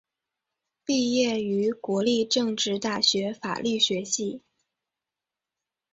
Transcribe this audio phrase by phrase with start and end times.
[0.83, 4.41] 毕业于国立政治大学法律学系。